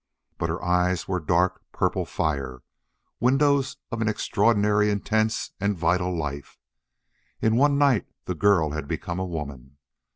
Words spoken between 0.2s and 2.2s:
But her eyes were dark purple